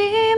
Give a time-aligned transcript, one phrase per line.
[0.00, 0.29] be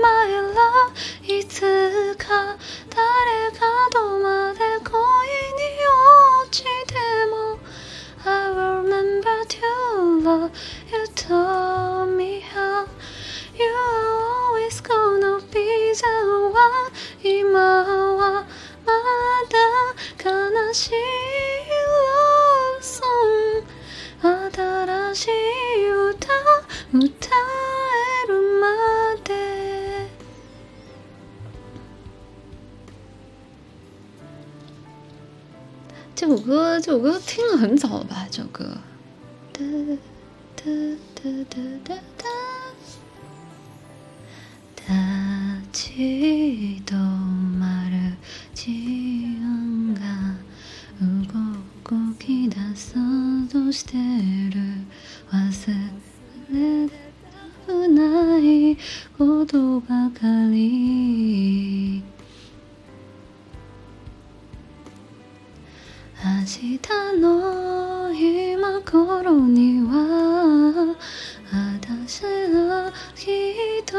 [36.15, 38.27] 这首歌，这首歌听了很早了吧？
[38.29, 38.77] 这首歌。
[39.53, 39.61] 哒
[40.55, 40.63] 哒
[41.15, 42.25] 哒哒哒哒。
[44.75, 44.93] 立
[45.73, 48.15] ち止まる
[48.55, 48.67] 自
[49.37, 49.99] 分が
[50.99, 54.59] 動き出そうとしてる
[55.31, 55.35] 忘
[56.51, 56.93] れた
[57.65, 58.77] くない
[59.17, 62.01] ことばかり
[66.20, 66.78] 明日
[67.20, 70.94] の今頃には
[71.50, 73.30] 私はき
[73.80, 73.96] っと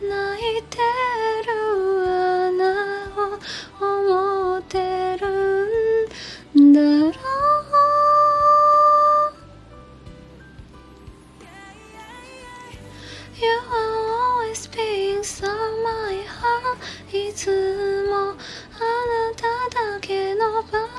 [0.00, 0.78] 泣いて
[1.46, 1.52] る
[2.06, 2.60] 穴
[3.16, 3.40] を
[3.80, 5.26] 思ってる
[6.60, 7.12] んだろう。
[13.40, 13.96] You are
[14.44, 15.46] always being so
[15.82, 16.78] my heart
[17.12, 17.91] いつ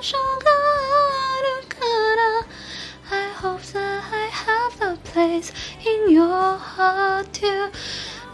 [0.05, 0.11] I
[3.35, 5.53] hope that I have a place
[5.85, 7.71] in your heart too.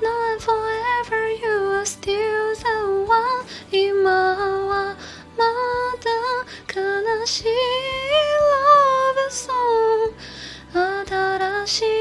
[0.01, 4.95] Knowing forever you are still the one in my
[5.37, 6.45] mother.
[6.65, 7.23] Can I
[8.51, 10.13] love song?
[10.73, 11.98] 新しい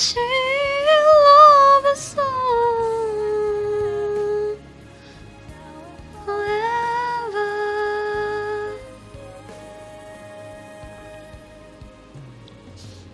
[0.00, 0.39] shame.